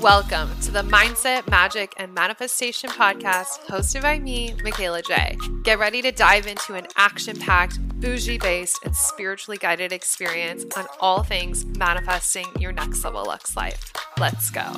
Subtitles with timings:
[0.00, 5.36] Welcome to the Mindset, Magic, and Manifestation podcast hosted by me, Michaela J.
[5.64, 10.86] Get ready to dive into an action packed, bougie based, and spiritually guided experience on
[11.00, 13.92] all things manifesting your next level Lux life.
[14.20, 14.72] Let's go.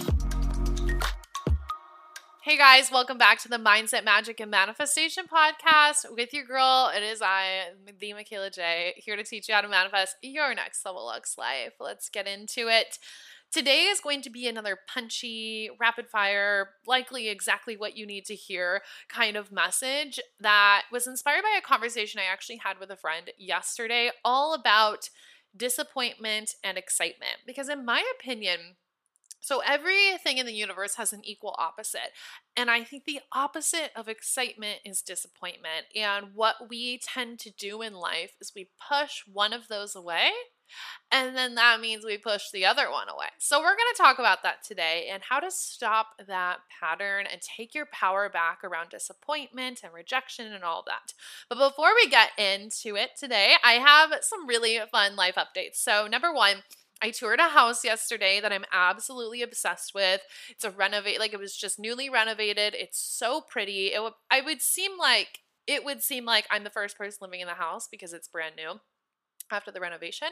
[2.51, 6.91] Hey guys, welcome back to the Mindset, Magic, and Manifestation podcast with your girl.
[6.93, 7.69] It is I,
[8.01, 11.75] the Michaela J, here to teach you how to manifest your next level Lux life.
[11.79, 12.99] Let's get into it.
[13.53, 18.35] Today is going to be another punchy, rapid fire, likely exactly what you need to
[18.35, 22.97] hear kind of message that was inspired by a conversation I actually had with a
[22.97, 25.09] friend yesterday, all about
[25.57, 27.37] disappointment and excitement.
[27.47, 28.75] Because, in my opinion,
[29.41, 32.12] so everything in the universe has an equal opposite.
[32.56, 35.87] And I think the opposite of excitement is disappointment.
[35.97, 40.31] And what we tend to do in life is we push one of those away
[41.11, 43.27] and then that means we push the other one away.
[43.39, 47.41] So, we're going to talk about that today and how to stop that pattern and
[47.41, 51.12] take your power back around disappointment and rejection and all that.
[51.48, 55.77] But before we get into it today, I have some really fun life updates.
[55.77, 56.62] So, number one,
[57.03, 60.20] I toured a house yesterday that I'm absolutely obsessed with.
[60.51, 62.75] It's a renovate, like it was just newly renovated.
[62.75, 63.92] It's so pretty.
[63.92, 67.41] It would, I would seem like it would seem like I'm the first person living
[67.41, 68.81] in the house because it's brand new
[69.53, 70.29] after the renovation.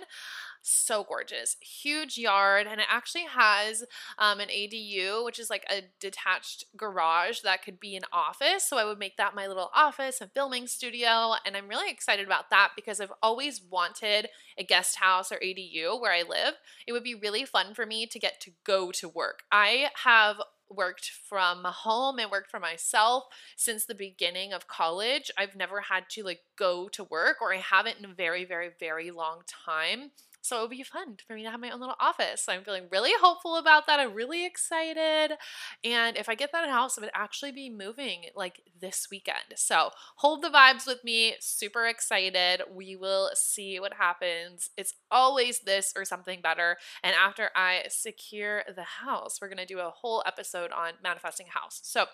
[0.62, 1.56] So gorgeous.
[1.60, 3.84] Huge yard, and it actually has
[4.18, 8.64] um, an ADU, which is like a detached garage that could be an office.
[8.64, 11.34] So I would make that my little office and filming studio.
[11.44, 16.00] And I'm really excited about that because I've always wanted a guest house or ADU
[16.00, 16.54] where I live.
[16.86, 19.42] It would be really fun for me to get to go to work.
[19.50, 20.36] I have
[20.70, 23.24] worked from home and worked for myself
[23.56, 25.30] since the beginning of college.
[25.36, 28.70] I've never had to like go to work or I haven't in a very very
[28.78, 30.10] very long time.
[30.48, 32.42] So it would be fun for me to have my own little office.
[32.42, 34.00] So I'm feeling really hopeful about that.
[34.00, 35.36] I'm really excited.
[35.84, 39.44] And if I get that house, it would actually be moving like this weekend.
[39.56, 41.34] So hold the vibes with me.
[41.40, 42.62] Super excited.
[42.74, 44.70] We will see what happens.
[44.78, 46.78] It's always this or something better.
[47.02, 51.46] And after I secure the house, we're going to do a whole episode on manifesting
[51.48, 51.80] a house.
[51.82, 52.06] So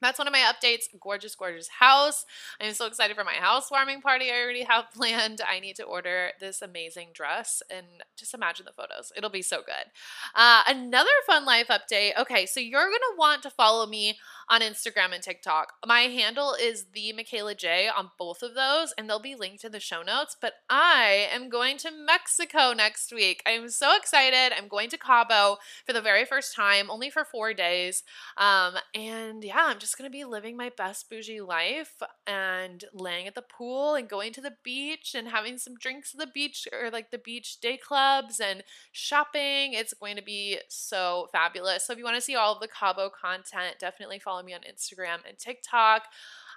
[0.00, 0.84] that's one of my updates.
[1.00, 2.24] Gorgeous, gorgeous house.
[2.60, 5.40] I'm so excited for my housewarming party I already have planned.
[5.46, 7.86] I need to order this amazing dress and
[8.16, 9.12] just imagine the photos.
[9.16, 9.90] It'll be so good.
[10.34, 12.18] Uh, another fun life update.
[12.18, 14.18] Okay, so you're going to want to follow me
[14.48, 15.72] on Instagram and TikTok.
[15.84, 19.72] My handle is the Michaela J on both of those, and they'll be linked in
[19.72, 20.36] the show notes.
[20.40, 23.42] But I am going to Mexico next week.
[23.46, 24.54] I'm so excited.
[24.56, 28.04] I'm going to Cabo for the very first time, only for four days.
[28.36, 33.34] Um, and yeah, I'm just gonna be living my best bougie life and laying at
[33.34, 36.90] the pool and going to the beach and having some drinks at the beach or
[36.90, 39.72] like the beach day clubs and shopping.
[39.72, 41.86] It's going to be so fabulous.
[41.86, 44.60] So if you want to see all of the Cabo content, definitely follow me on
[44.60, 46.02] Instagram and TikTok.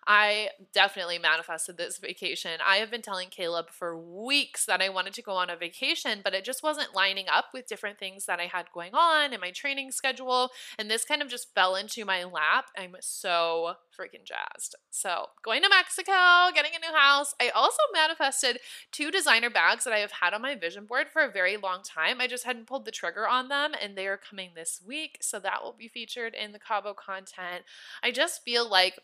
[0.08, 2.60] I definitely manifested this vacation.
[2.66, 6.22] I have been telling Caleb for weeks that I wanted to go on a vacation,
[6.24, 9.40] but it just wasn't lining up with different things that I had going on in
[9.40, 10.50] my training schedule.
[10.78, 12.66] And this kind of just fell into my lap.
[12.78, 14.76] I'm so freaking jazzed.
[14.90, 16.12] So, going to Mexico,
[16.54, 17.34] getting a new house.
[17.40, 18.60] I also manifested
[18.92, 21.82] two designer bags that I have had on my vision board for a very long
[21.84, 22.22] time.
[22.22, 25.18] I just hadn't pulled the trigger on them, and they are coming this week.
[25.22, 27.66] So, that will be featured in the Cabo content.
[28.02, 29.00] I just feel like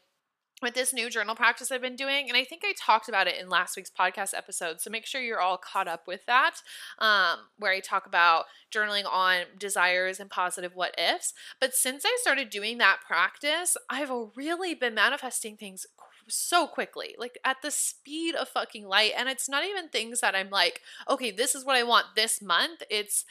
[0.61, 3.39] with this new journal practice I've been doing, and I think I talked about it
[3.39, 4.79] in last week's podcast episode.
[4.79, 6.61] So make sure you're all caught up with that,
[6.99, 11.33] um, where I talk about journaling on desires and positive what ifs.
[11.59, 15.85] But since I started doing that practice, I've really been manifesting things
[16.27, 19.11] so quickly, like at the speed of fucking light.
[19.15, 22.41] And it's not even things that I'm like, okay, this is what I want this
[22.41, 22.81] month.
[22.89, 23.25] It's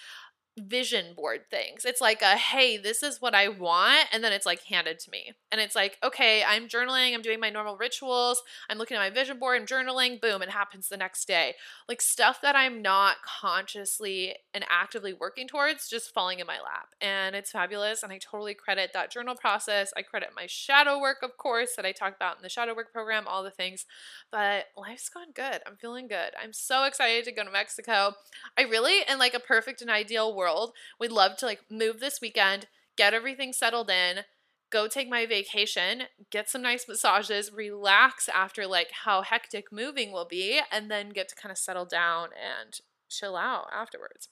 [0.56, 1.84] vision board things.
[1.84, 5.10] It's like a hey, this is what I want and then it's like handed to
[5.10, 5.32] me.
[5.50, 9.10] And it's like, okay, I'm journaling, I'm doing my normal rituals, I'm looking at my
[9.10, 11.54] vision board, I'm journaling, boom, it happens the next day.
[11.88, 16.88] Like stuff that I'm not consciously and actively working towards just falling in my lap.
[17.00, 19.92] And it's fabulous and I totally credit that journal process.
[19.96, 22.92] I credit my shadow work, of course, that I talked about in the shadow work
[22.92, 23.86] program, all the things.
[24.30, 25.62] But life's gone good.
[25.66, 26.30] I'm feeling good.
[26.40, 28.12] I'm so excited to go to Mexico.
[28.56, 30.72] I really in like a perfect and ideal world world.
[31.00, 34.24] We'd love to like move this weekend, get everything settled in,
[34.70, 40.26] go take my vacation, get some nice massages, relax after like how hectic moving will
[40.28, 44.28] be, and then get to kind of settle down and chill out afterwards.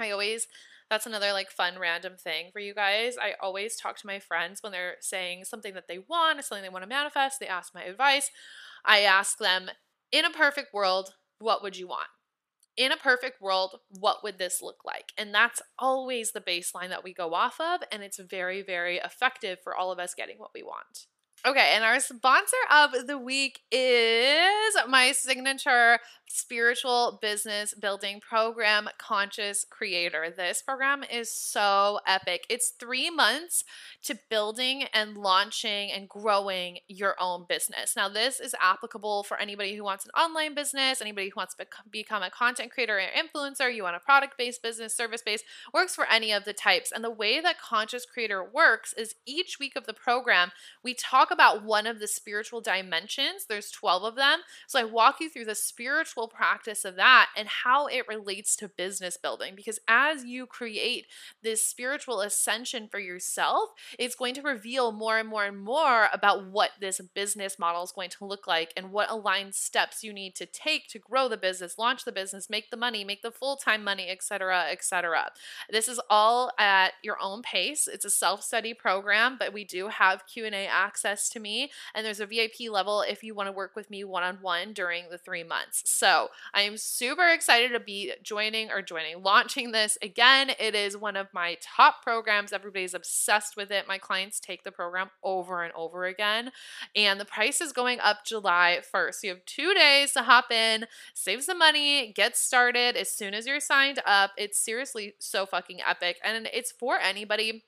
[0.00, 0.48] I always
[0.90, 3.16] that's another like fun random thing for you guys.
[3.20, 6.68] I always talk to my friends when they're saying something that they want, something they
[6.68, 8.30] want to manifest, they ask my advice.
[8.84, 9.70] I ask them,
[10.12, 12.08] in a perfect world, what would you want?
[12.76, 15.12] In a perfect world, what would this look like?
[15.16, 17.82] And that's always the baseline that we go off of.
[17.92, 21.06] And it's very, very effective for all of us getting what we want.
[21.46, 29.66] Okay, and our sponsor of the week is my signature spiritual business building program, Conscious
[29.68, 30.32] Creator.
[30.36, 32.46] This program is so epic.
[32.48, 33.62] It's three months
[34.04, 37.94] to building and launching and growing your own business.
[37.94, 41.66] Now, this is applicable for anybody who wants an online business, anybody who wants to
[41.90, 45.44] become a content creator or influencer, you want a product based business, service based,
[45.74, 46.90] works for any of the types.
[46.90, 50.52] And the way that Conscious Creator works is each week of the program,
[50.82, 53.46] we talk about one of the spiritual dimensions.
[53.48, 54.40] There's 12 of them.
[54.66, 58.68] So I walk you through the spiritual practice of that and how it relates to
[58.68, 59.54] business building.
[59.54, 61.06] Because as you create
[61.42, 66.46] this spiritual ascension for yourself, it's going to reveal more and more and more about
[66.46, 70.34] what this business model is going to look like and what aligned steps you need
[70.36, 73.82] to take to grow the business, launch the business, make the money, make the full-time
[73.82, 75.32] money, etc., etc.
[75.70, 77.88] This is all at your own pace.
[77.88, 81.70] It's a self-study program, but we do have Q&A access to me.
[81.94, 84.72] And there's a VIP level if you want to work with me one on one
[84.72, 85.82] during the three months.
[85.86, 90.50] So I am super excited to be joining or joining, launching this again.
[90.58, 92.52] It is one of my top programs.
[92.52, 93.88] Everybody's obsessed with it.
[93.88, 96.50] My clients take the program over and over again.
[96.94, 99.14] And the price is going up July 1st.
[99.14, 103.34] So you have two days to hop in, save some money, get started as soon
[103.34, 104.32] as you're signed up.
[104.36, 106.18] It's seriously so fucking epic.
[106.22, 107.64] And it's for anybody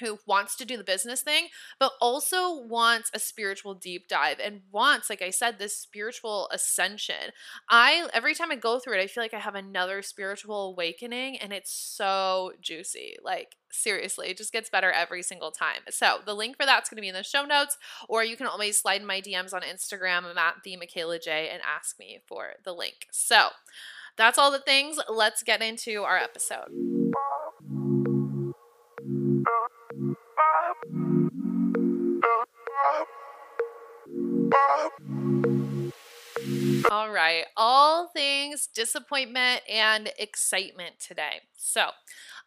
[0.00, 1.48] who wants to do the business thing,
[1.78, 7.32] but also wants a spiritual deep dive and wants, like I said, this spiritual ascension.
[7.68, 11.38] I, every time I go through it, I feel like I have another spiritual awakening
[11.38, 13.16] and it's so juicy.
[13.22, 15.82] Like, seriously, it just gets better every single time.
[15.90, 18.46] So, the link for that's going to be in the show notes, or you can
[18.46, 20.24] always slide in my DMs on Instagram.
[20.24, 23.06] I'm at the Michaela J and ask me for the link.
[23.12, 23.48] So,
[24.16, 24.98] that's all the things.
[25.08, 26.99] Let's get into our episode.
[36.90, 41.42] All right, all things disappointment and excitement today.
[41.56, 41.90] So,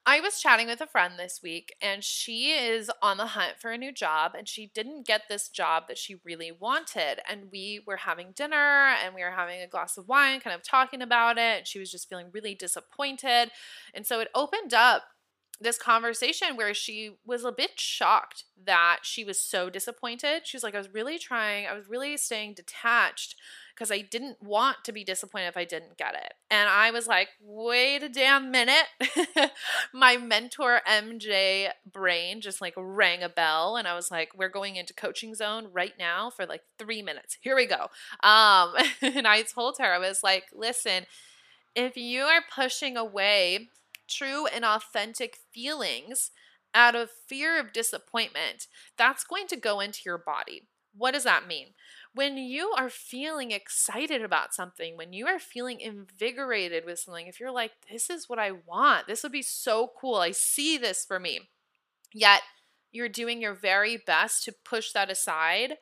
[0.05, 3.71] I was chatting with a friend this week, and she is on the hunt for
[3.71, 7.21] a new job, and she didn't get this job that she really wanted.
[7.29, 10.61] And we were having dinner and we were having a glass of wine, kind of
[10.61, 11.59] talking about it.
[11.59, 13.51] And she was just feeling really disappointed.
[13.93, 15.03] And so it opened up
[15.59, 20.41] this conversation where she was a bit shocked that she was so disappointed.
[20.45, 23.35] She was like, I was really trying, I was really staying detached
[23.73, 26.33] because I didn't want to be disappointed if I didn't get it.
[26.51, 28.85] And I was like, wait a damn minute.
[29.93, 34.75] My mentor MJ brain just like rang a bell and I was like, we're going
[34.75, 37.37] into coaching zone right now for like 3 minutes.
[37.41, 37.87] Here we go.
[38.21, 41.05] Um and I told her I was like, listen,
[41.75, 43.69] if you are pushing away
[44.07, 46.31] true and authentic feelings
[46.73, 48.67] out of fear of disappointment,
[48.97, 50.63] that's going to go into your body.
[50.95, 51.69] What does that mean?
[52.13, 57.39] When you are feeling excited about something, when you are feeling invigorated with something, if
[57.39, 61.03] you're like, this is what I want, this would be so cool, I see this
[61.03, 61.49] for me,
[62.13, 62.41] yet
[62.91, 65.77] you're doing your very best to push that aside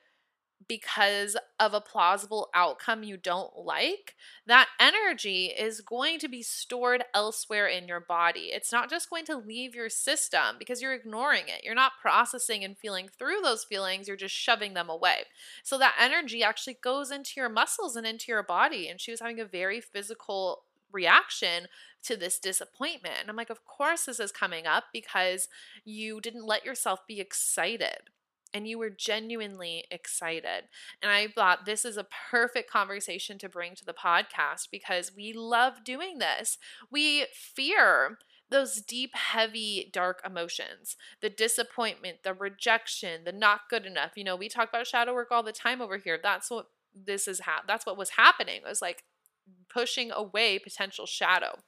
[0.67, 4.15] because of a plausible outcome you don't like,
[4.45, 8.51] that energy is going to be stored elsewhere in your body.
[8.53, 11.63] It's not just going to leave your system because you're ignoring it.
[11.63, 15.25] You're not processing and feeling through those feelings, you're just shoving them away.
[15.63, 18.87] So that energy actually goes into your muscles and into your body.
[18.87, 21.67] And she was having a very physical reaction
[22.03, 23.15] to this disappointment.
[23.21, 25.47] And I'm like, of course, this is coming up because
[25.85, 28.09] you didn't let yourself be excited
[28.53, 30.65] and you were genuinely excited.
[31.01, 35.33] And I thought this is a perfect conversation to bring to the podcast because we
[35.33, 36.57] love doing this.
[36.91, 38.17] We fear
[38.49, 44.11] those deep, heavy, dark emotions the disappointment, the rejection, the not good enough.
[44.15, 46.19] You know, we talk about shadow work all the time over here.
[46.21, 48.57] That's what this is, ha- that's what was happening.
[48.57, 49.03] It was like
[49.69, 51.59] pushing away potential shadow.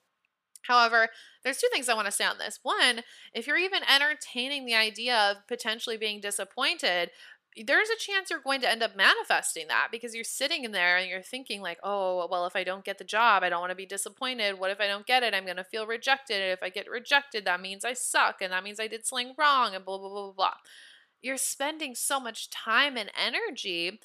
[0.63, 1.09] However,
[1.43, 2.59] there's two things I want to say on this.
[2.63, 3.01] One,
[3.33, 7.11] if you're even entertaining the idea of potentially being disappointed,
[7.65, 10.97] there's a chance you're going to end up manifesting that because you're sitting in there
[10.97, 13.69] and you're thinking like oh well if i don't get the job i don't want
[13.69, 14.59] to be disappointed.
[14.59, 15.33] What if i don't get it?
[15.33, 16.41] I'm going to feel rejected.
[16.41, 19.75] If i get rejected that means i suck and that means i did something wrong
[19.75, 20.53] and blah blah blah blah blah.
[21.21, 23.99] You're spending so much time and energy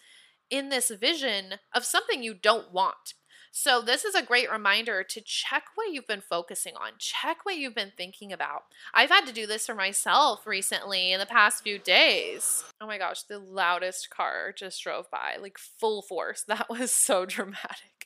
[0.50, 3.14] in this vision of something you don't want
[3.50, 7.56] so, this is a great reminder to check what you've been focusing on, check what
[7.56, 8.64] you've been thinking about.
[8.94, 12.64] I've had to do this for myself recently in the past few days.
[12.80, 16.44] Oh my gosh, the loudest car just drove by, like full force.
[16.58, 17.98] That was so dramatic.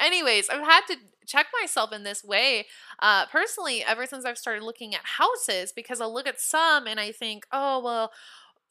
[0.00, 0.96] Anyways, I've had to
[1.26, 2.66] check myself in this way
[2.98, 6.98] uh, personally ever since I've started looking at houses because I'll look at some and
[6.98, 8.12] I think, oh, well,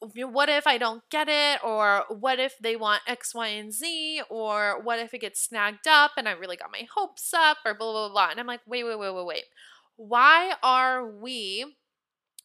[0.00, 1.62] what if I don't get it?
[1.64, 4.22] Or what if they want X, Y, and Z?
[4.28, 7.58] Or what if it gets snagged up and I really got my hopes up?
[7.64, 8.30] Or blah, blah, blah, blah.
[8.30, 9.44] And I'm like, wait, wait, wait, wait, wait.
[9.96, 11.76] Why are we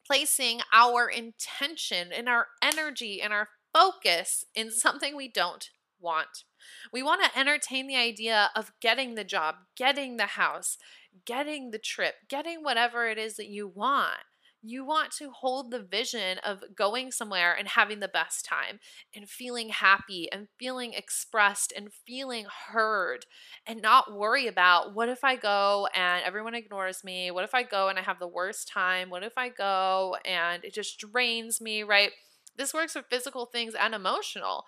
[0.06, 5.70] placing our intention and our energy and our focus in something we don't
[6.00, 6.44] want?
[6.92, 10.78] We want to entertain the idea of getting the job, getting the house,
[11.26, 14.20] getting the trip, getting whatever it is that you want
[14.66, 18.80] you want to hold the vision of going somewhere and having the best time
[19.16, 23.26] and feeling happy and feeling expressed and feeling heard
[23.66, 27.32] and not worry about what if I go and everyone ignores me?
[27.32, 29.10] What if I go and I have the worst time?
[29.10, 32.12] What if I go and it just drains me, right?
[32.58, 34.66] This works for physical things and emotional.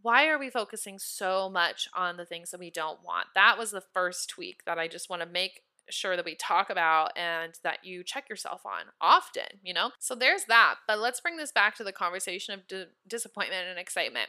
[0.00, 3.28] Why are we focusing so much on the things that we don't want?
[3.34, 6.70] That was the first tweak that I just want to make sure that we talk
[6.70, 9.90] about and that you check yourself on often, you know?
[9.98, 10.76] So there's that.
[10.86, 14.28] But let's bring this back to the conversation of d- disappointment and excitement.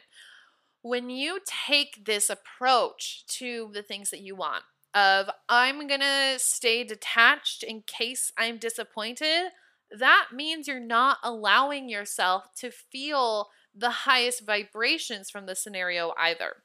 [0.82, 4.64] When you take this approach to the things that you want,
[4.94, 9.50] of I'm going to stay detached in case I'm disappointed,
[9.96, 16.56] that means you're not allowing yourself to feel the highest vibrations from the scenario either.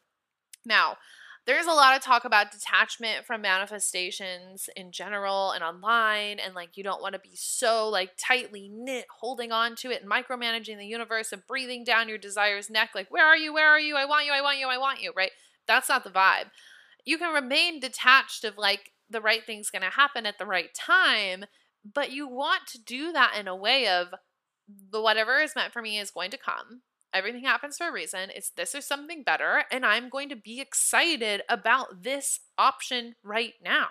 [0.65, 0.97] Now,
[1.45, 6.75] there's a lot of talk about detachment from manifestations in general and online and like
[6.75, 10.77] you don't want to be so like tightly knit holding on to it and micromanaging
[10.77, 13.53] the universe and breathing down your desire's neck like where are you?
[13.53, 13.95] Where are you?
[13.95, 15.31] I want you i want you i want you right?
[15.67, 16.49] That's not the vibe.
[17.05, 20.73] You can remain detached of like the right thing's going to happen at the right
[20.73, 21.45] time
[21.93, 24.07] but you want to do that in a way of
[24.91, 26.81] the whatever is meant for me is going to come
[27.15, 28.29] Everything happens for a reason.
[28.35, 33.53] It's this or something better, and I'm going to be excited about this option right
[33.63, 33.87] now.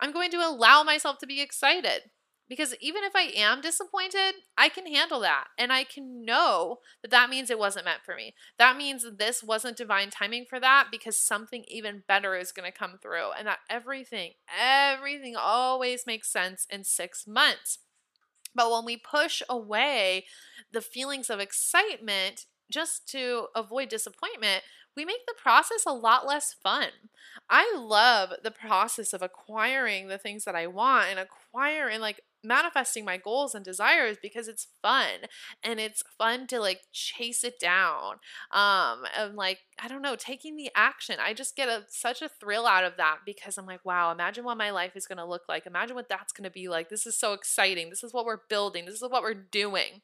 [0.00, 2.10] I'm going to allow myself to be excited
[2.48, 5.48] because even if I am disappointed, I can handle that.
[5.58, 8.34] And I can know that that means it wasn't meant for me.
[8.58, 12.76] That means this wasn't divine timing for that because something even better is going to
[12.76, 13.32] come through.
[13.36, 17.80] And that everything, everything always makes sense in six months.
[18.54, 20.24] But when we push away
[20.72, 24.62] the feelings of excitement just to avoid disappointment,
[24.96, 26.88] we make the process a lot less fun.
[27.48, 33.04] I love the process of acquiring the things that I want and acquiring like manifesting
[33.04, 35.26] my goals and desires because it's fun
[35.62, 38.14] and it's fun to like chase it down
[38.52, 41.16] um and like i don't know taking the action.
[41.20, 44.44] I just get a such a thrill out of that because i'm like wow imagine
[44.44, 45.66] what my life is going to look like.
[45.66, 46.88] Imagine what that's going to be like.
[46.88, 47.90] This is so exciting.
[47.90, 48.84] This is what we're building.
[48.84, 50.02] This is what we're doing.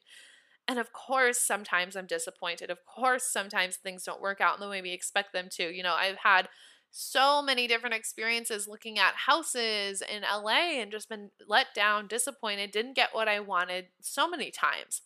[0.67, 2.69] And of course, sometimes I'm disappointed.
[2.69, 5.63] Of course, sometimes things don't work out in the way we expect them to.
[5.63, 6.49] You know, I've had
[6.97, 12.71] so many different experiences looking at houses in LA and just been let down, disappointed,
[12.71, 15.01] didn't get what I wanted so many times.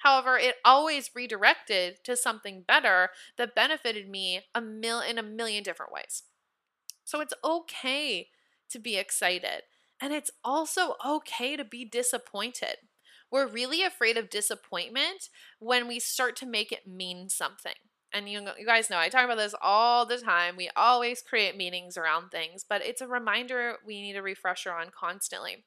[0.00, 5.62] However, it always redirected to something better that benefited me a mil- in a million
[5.62, 6.24] different ways.
[7.04, 8.28] So it's okay
[8.68, 9.62] to be excited.
[9.98, 12.76] And it's also okay to be disappointed.
[13.30, 17.72] We're really afraid of disappointment when we start to make it mean something
[18.12, 20.56] and you, you guys know I talk about this all the time.
[20.56, 24.90] We always create meanings around things, but it's a reminder we need a refresher on
[24.98, 25.64] constantly.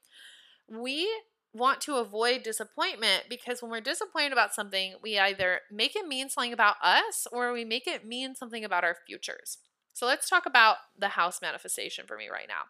[0.70, 1.10] We
[1.54, 6.30] want to avoid disappointment because when we're disappointed about something, we either make it mean
[6.30, 9.60] something about us or we make it mean something about our futures.
[9.94, 12.64] So let's talk about the house manifestation for me right now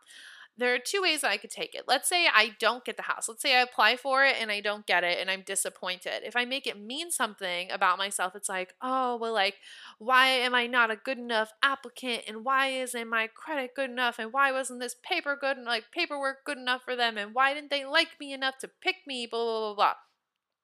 [0.57, 1.85] there are two ways that I could take it.
[1.87, 3.27] Let's say I don't get the house.
[3.27, 6.21] Let's say I apply for it and I don't get it and I'm disappointed.
[6.23, 9.55] If I make it mean something about myself, it's like, oh, well, like,
[9.97, 12.23] why am I not a good enough applicant?
[12.27, 14.19] And why isn't my credit good enough?
[14.19, 17.17] And why wasn't this paper good and like paperwork good enough for them?
[17.17, 19.25] And why didn't they like me enough to pick me?
[19.25, 19.93] Blah, blah, blah, blah.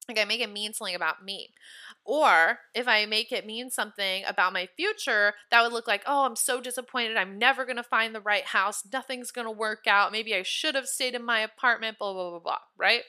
[0.08, 1.50] Like I make it mean something about me.
[2.06, 6.26] Or if I make it mean something about my future, that would look like, oh,
[6.26, 7.18] I'm so disappointed.
[7.18, 8.84] I'm never going to find the right house.
[8.92, 10.12] Nothing's going to work out.
[10.12, 13.04] Maybe I should have stayed in my apartment, blah, blah, blah, blah, right?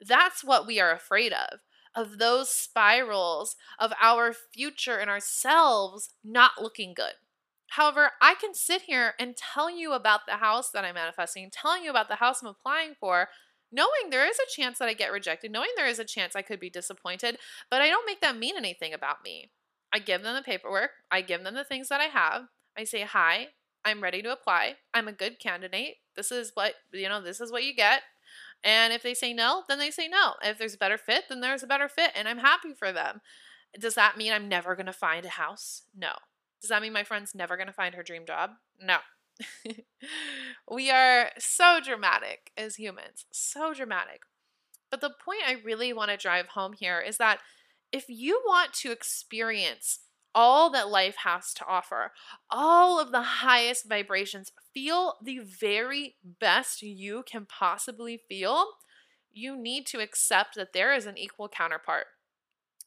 [0.00, 1.60] That's what we are afraid of,
[1.94, 7.14] of those spirals of our future and ourselves not looking good.
[7.68, 11.82] However, I can sit here and tell you about the house that I'm manifesting, telling
[11.82, 13.28] you about the house I'm applying for,
[13.72, 16.42] knowing there is a chance that I get rejected, knowing there is a chance I
[16.42, 17.38] could be disappointed,
[17.70, 19.50] but I don't make that mean anything about me.
[19.92, 22.48] I give them the paperwork, I give them the things that I have.
[22.76, 23.48] I say, "Hi,
[23.84, 24.76] I'm ready to apply.
[24.92, 25.98] I'm a good candidate.
[26.16, 28.02] This is what, you know, this is what you get."
[28.64, 30.34] And if they say no, then they say no.
[30.42, 33.20] If there's a better fit, then there's a better fit and I'm happy for them.
[33.78, 35.82] Does that mean I'm never going to find a house?
[35.94, 36.12] No.
[36.60, 38.52] Does that mean my friend's never going to find her dream job?
[38.80, 38.98] No.
[40.70, 44.22] we are so dramatic as humans, so dramatic.
[44.90, 47.40] But the point I really want to drive home here is that
[47.92, 50.00] if you want to experience
[50.34, 52.12] all that life has to offer,
[52.50, 58.66] all of the highest vibrations, feel the very best you can possibly feel,
[59.32, 62.06] you need to accept that there is an equal counterpart.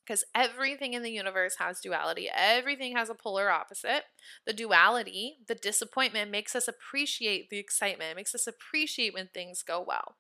[0.08, 4.04] Because everything in the universe has duality, everything has a polar opposite.
[4.46, 9.64] The duality, the disappointment, makes us appreciate the excitement, it makes us appreciate when things
[9.64, 10.16] go well.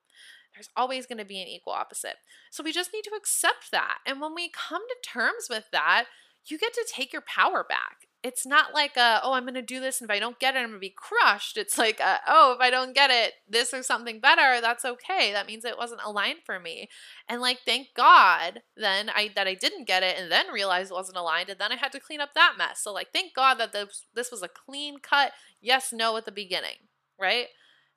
[0.53, 2.15] There's always going to be an equal opposite.
[2.51, 3.99] So we just need to accept that.
[4.05, 6.05] And when we come to terms with that,
[6.47, 8.06] you get to take your power back.
[8.23, 10.55] It's not like, a, oh, I'm going to do this, and if I don't get
[10.55, 11.55] it, I'm going to be crushed.
[11.55, 15.31] It's like, a, oh, if I don't get it, this or something better, that's okay.
[15.31, 16.89] That means it wasn't aligned for me.
[17.29, 20.95] And like, thank God then I that I didn't get it, and then realized it
[20.95, 22.81] wasn't aligned, and then I had to clean up that mess.
[22.81, 25.31] So like, thank God that this this was a clean cut
[25.61, 27.47] yes no at the beginning, right?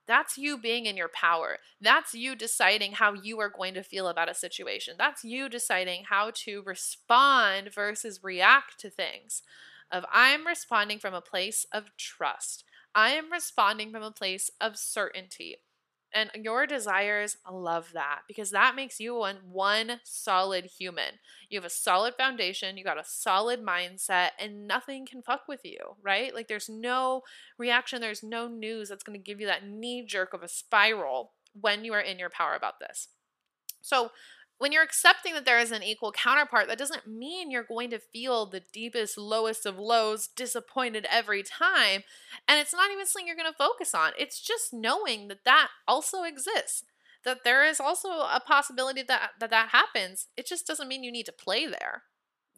[0.07, 1.59] That's you being in your power.
[1.81, 4.95] That's you deciding how you are going to feel about a situation.
[4.99, 9.43] That's you deciding how to respond versus react to things.
[9.93, 12.65] Of I'm responding from a place of trust.
[12.95, 15.57] I am responding from a place of certainty.
[16.13, 21.21] And your desires love that because that makes you one, one solid human.
[21.49, 25.61] You have a solid foundation, you got a solid mindset, and nothing can fuck with
[25.63, 26.35] you, right?
[26.35, 27.23] Like there's no
[27.59, 31.85] reaction, there's no news that's to give you that knee jerk of a spiral when
[31.85, 33.09] you are in your power about this.
[33.81, 34.11] So,
[34.61, 37.99] when you're accepting that there is an equal counterpart, that doesn't mean you're going to
[37.99, 42.03] feel the deepest, lowest of lows, disappointed every time.
[42.47, 44.13] And it's not even something you're going to focus on.
[44.19, 46.85] It's just knowing that that also exists,
[47.25, 50.27] that there is also a possibility that that, that happens.
[50.37, 52.03] It just doesn't mean you need to play there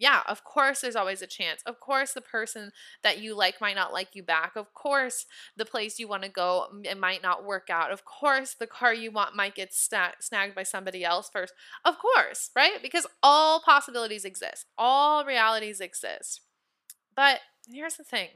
[0.02, 1.62] yeah, of course, there's always a chance.
[1.64, 2.72] Of course, the person
[3.04, 4.56] that you like might not like you back.
[4.56, 7.92] Of course, the place you want to go it might not work out.
[7.92, 11.54] Of course, the car you want might get snagged by somebody else first.
[11.84, 12.82] Of course, right?
[12.82, 16.40] Because all possibilities exist, all realities exist.
[17.14, 17.38] But
[17.68, 18.30] here's the thing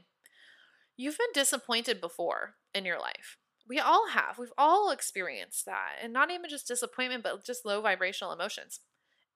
[0.95, 3.35] you've been disappointed before in your life.
[3.67, 4.39] We all have.
[4.39, 5.95] We've all experienced that.
[6.01, 8.79] And not even just disappointment, but just low vibrational emotions.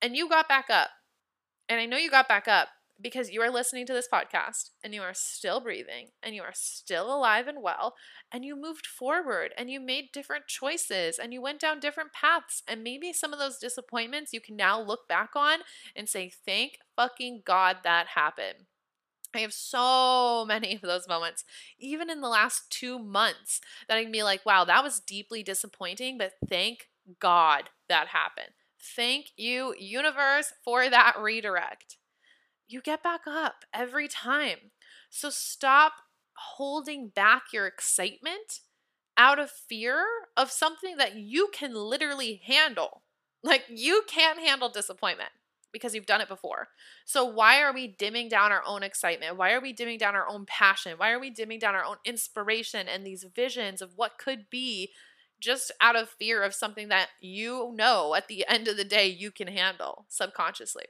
[0.01, 0.91] And you got back up
[1.71, 2.67] and I know you got back up
[3.01, 6.51] because you are listening to this podcast and you are still breathing and you are
[6.53, 7.95] still alive and well
[8.29, 12.61] and you moved forward and you made different choices and you went down different paths
[12.67, 15.59] and maybe some of those disappointments you can now look back on
[15.95, 18.65] and say thank fucking god that happened
[19.33, 21.45] I have so many of those moments,
[21.79, 25.41] even in the last two months, that I can be like, wow, that was deeply
[25.41, 26.89] disappointing, but thank
[27.21, 28.51] God that happened.
[28.81, 31.97] Thank you, universe, for that redirect.
[32.67, 34.71] You get back up every time.
[35.09, 35.93] So stop
[36.55, 38.61] holding back your excitement
[39.17, 43.03] out of fear of something that you can literally handle.
[43.43, 45.31] Like you can't handle disappointment
[45.71, 46.69] because you've done it before.
[47.05, 49.37] So why are we dimming down our own excitement?
[49.37, 50.93] Why are we dimming down our own passion?
[50.97, 54.91] Why are we dimming down our own inspiration and these visions of what could be
[55.41, 59.07] just out of fear of something that you know at the end of the day
[59.07, 60.85] you can handle subconsciously.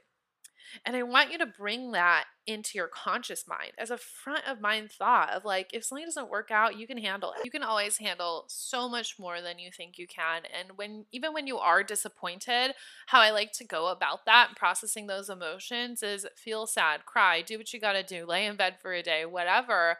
[0.84, 4.60] And I want you to bring that into your conscious mind as a front of
[4.60, 7.44] mind thought of like, if something doesn't work out, you can handle it.
[7.44, 10.42] You can always handle so much more than you think you can.
[10.58, 12.74] And when, even when you are disappointed,
[13.06, 17.58] how I like to go about that processing those emotions is feel sad, cry, do
[17.58, 19.98] what you got to do, lay in bed for a day, whatever.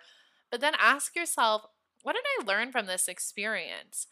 [0.50, 1.62] But then ask yourself,
[2.02, 4.06] what did I learn from this experience?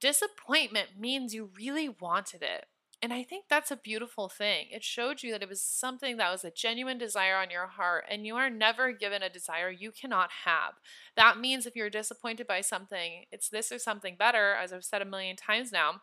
[0.00, 2.66] Disappointment means you really wanted it.
[3.00, 4.66] And I think that's a beautiful thing.
[4.72, 8.04] It showed you that it was something that was a genuine desire on your heart,
[8.10, 10.74] and you are never given a desire you cannot have.
[11.16, 15.00] That means if you're disappointed by something, it's this or something better, as I've said
[15.00, 16.00] a million times now.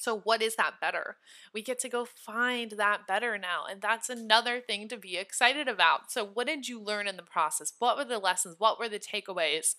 [0.00, 1.16] So, what is that better?
[1.52, 3.64] We get to go find that better now.
[3.70, 6.10] And that's another thing to be excited about.
[6.10, 7.74] So, what did you learn in the process?
[7.78, 8.56] What were the lessons?
[8.58, 9.74] What were the takeaways?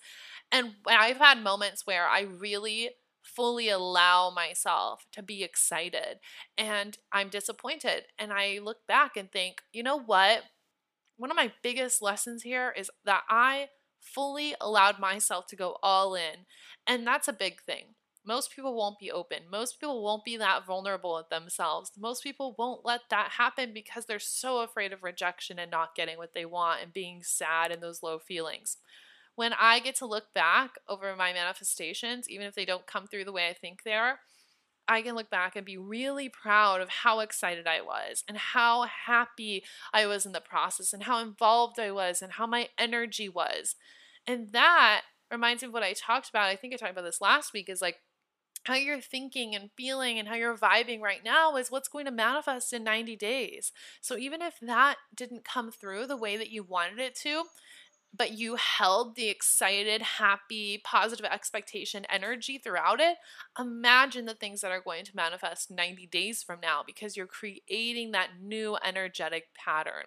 [0.52, 2.90] And I've had moments where I really
[3.22, 6.18] fully allow myself to be excited
[6.58, 8.04] and I'm disappointed.
[8.18, 10.42] And I look back and think, you know what?
[11.16, 13.68] One of my biggest lessons here is that I
[14.00, 16.46] fully allowed myself to go all in.
[16.86, 17.94] And that's a big thing.
[18.24, 19.42] Most people won't be open.
[19.50, 21.90] Most people won't be that vulnerable with themselves.
[21.98, 26.18] Most people won't let that happen because they're so afraid of rejection and not getting
[26.18, 28.76] what they want and being sad and those low feelings
[29.34, 33.24] when I get to look back over my manifestations, even if they don't come through
[33.24, 34.18] the way I think they are,
[34.88, 38.82] I can look back and be really proud of how excited I was and how
[38.82, 43.28] happy I was in the process and how involved I was and how my energy
[43.28, 43.76] was.
[44.26, 46.48] And that reminds me of what I talked about.
[46.48, 47.96] I think I talked about this last week is like
[48.64, 52.12] how you're thinking and feeling and how you're vibing right now is what's going to
[52.12, 53.72] manifest in 90 days.
[54.00, 57.44] So even if that didn't come through the way that you wanted it to,
[58.14, 63.16] but you held the excited, happy, positive expectation energy throughout it,
[63.58, 68.12] imagine the things that are going to manifest 90 days from now because you're creating
[68.12, 70.04] that new energetic pattern.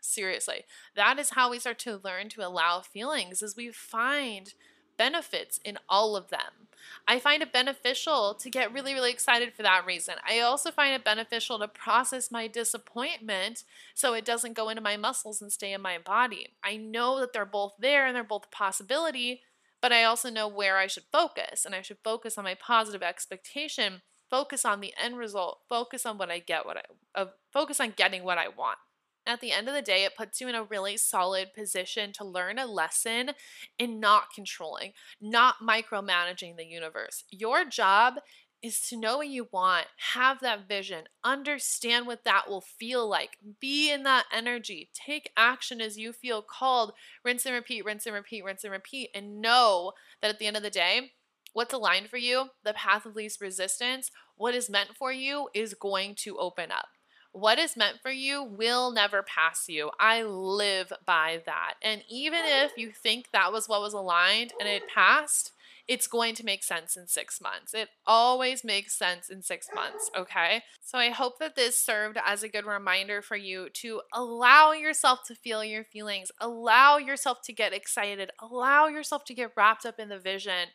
[0.00, 4.52] Seriously, that is how we start to learn to allow feelings as we find
[4.96, 6.68] benefits in all of them.
[7.06, 10.14] I find it beneficial to get really, really excited for that reason.
[10.26, 14.96] I also find it beneficial to process my disappointment so it doesn't go into my
[14.96, 16.48] muscles and stay in my body.
[16.62, 19.42] I know that they're both there and they're both a possibility,
[19.80, 21.64] but I also know where I should focus.
[21.64, 26.16] And I should focus on my positive expectation, focus on the end result, focus on
[26.16, 28.78] what I get, what I uh, focus on getting what I want.
[29.26, 32.24] At the end of the day, it puts you in a really solid position to
[32.24, 33.30] learn a lesson
[33.78, 37.24] in not controlling, not micromanaging the universe.
[37.30, 38.16] Your job
[38.62, 43.36] is to know what you want, have that vision, understand what that will feel like,
[43.60, 48.14] be in that energy, take action as you feel called, rinse and repeat, rinse and
[48.14, 51.12] repeat, rinse and repeat, and know that at the end of the day,
[51.52, 55.74] what's aligned for you, the path of least resistance, what is meant for you is
[55.74, 56.88] going to open up.
[57.34, 59.90] What is meant for you will never pass you.
[59.98, 61.74] I live by that.
[61.82, 65.50] And even if you think that was what was aligned and it passed,
[65.88, 67.74] it's going to make sense in six months.
[67.74, 70.62] It always makes sense in six months, okay?
[70.80, 75.24] So I hope that this served as a good reminder for you to allow yourself
[75.26, 79.98] to feel your feelings, allow yourself to get excited, allow yourself to get wrapped up
[79.98, 80.68] in the vision.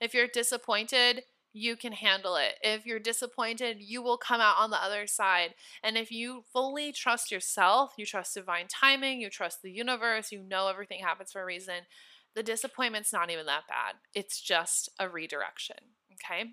[0.00, 1.24] If you're disappointed,
[1.56, 2.56] you can handle it.
[2.62, 5.54] If you're disappointed, you will come out on the other side.
[5.82, 10.42] And if you fully trust yourself, you trust divine timing, you trust the universe, you
[10.42, 11.86] know everything happens for a reason,
[12.34, 13.94] the disappointment's not even that bad.
[14.14, 15.76] It's just a redirection.
[16.12, 16.50] Okay.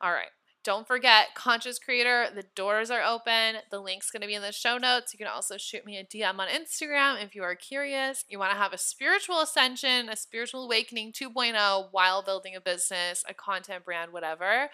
[0.00, 0.30] All right.
[0.66, 3.60] Don't forget, Conscious Creator, the doors are open.
[3.70, 5.14] The link's going to be in the show notes.
[5.14, 8.24] You can also shoot me a DM on Instagram if you are curious.
[8.28, 13.22] You want to have a spiritual ascension, a spiritual awakening 2.0 while building a business,
[13.28, 14.68] a content brand, whatever.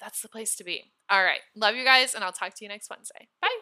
[0.00, 0.90] That's the place to be.
[1.08, 1.42] All right.
[1.54, 3.28] Love you guys, and I'll talk to you next Wednesday.
[3.40, 3.58] Bye.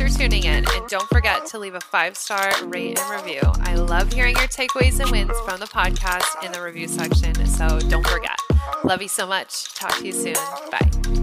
[0.00, 3.42] For tuning in, and don't forget to leave a five star rate and review.
[3.44, 7.78] I love hearing your takeaways and wins from the podcast in the review section, so
[7.80, 8.38] don't forget.
[8.82, 9.74] Love you so much.
[9.74, 10.36] Talk to you soon.
[10.70, 11.19] Bye.